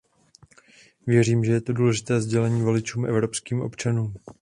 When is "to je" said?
1.61-1.75